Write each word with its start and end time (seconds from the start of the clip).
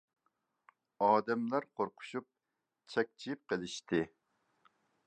ئادەملەر 1.07 1.67
قورقۇشۇپ 1.81 2.27
چەكچىيىپ 2.95 3.47
قېلىشتى. 3.53 4.07